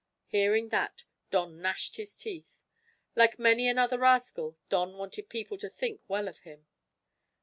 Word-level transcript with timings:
Hearing 0.29 0.69
that, 0.69 1.03
Don 1.29 1.61
gnashed 1.61 1.97
his 1.97 2.17
teeth. 2.17 2.63
Like 3.15 3.37
many 3.37 3.67
another 3.69 3.99
rascal, 3.99 4.57
Don 4.67 4.97
wanted 4.97 5.29
people 5.29 5.59
to 5.59 5.69
think 5.69 6.01
well 6.07 6.27
of 6.27 6.39
him. 6.39 6.65